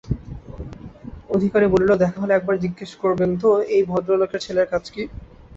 অধিকারী 1.29 1.67
বলিল, 1.73 1.91
দেখা 2.03 2.17
হলে 2.21 2.33
একবার 2.35 2.55
জিজ্ঞেস 2.63 2.91
করবেন 3.03 3.29
তো 3.41 3.49
এই 3.75 3.81
কি 3.81 3.89
ভদরলোকের 3.91 4.43
ছেলের 4.45 4.67
কাজ? 4.71 4.83